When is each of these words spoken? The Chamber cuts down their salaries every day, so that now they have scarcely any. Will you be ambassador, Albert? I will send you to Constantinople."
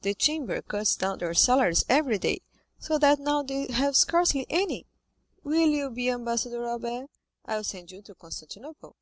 The 0.00 0.14
Chamber 0.14 0.62
cuts 0.62 0.96
down 0.96 1.18
their 1.18 1.34
salaries 1.34 1.84
every 1.86 2.16
day, 2.16 2.40
so 2.78 2.96
that 2.98 3.18
now 3.18 3.42
they 3.42 3.66
have 3.66 3.94
scarcely 3.94 4.46
any. 4.48 4.86
Will 5.44 5.68
you 5.68 5.90
be 5.90 6.08
ambassador, 6.08 6.64
Albert? 6.64 7.10
I 7.44 7.56
will 7.56 7.64
send 7.64 7.90
you 7.90 8.00
to 8.00 8.14
Constantinople." 8.14 8.96